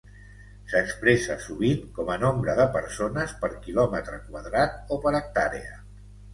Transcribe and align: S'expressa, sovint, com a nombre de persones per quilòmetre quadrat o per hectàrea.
S'expressa, 0.69 1.37
sovint, 1.47 1.83
com 1.99 2.09
a 2.15 2.17
nombre 2.23 2.57
de 2.61 2.67
persones 2.79 3.37
per 3.45 3.53
quilòmetre 3.69 4.21
quadrat 4.27 4.93
o 4.99 5.03
per 5.07 5.17
hectàrea. 5.23 5.81